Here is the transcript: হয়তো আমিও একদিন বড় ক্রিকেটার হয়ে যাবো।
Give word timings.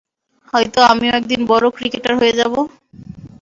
হয়তো 0.53 0.79
আমিও 0.91 1.11
একদিন 1.19 1.41
বড় 1.51 1.65
ক্রিকেটার 1.77 2.13
হয়ে 2.19 2.37
যাবো। 2.39 2.59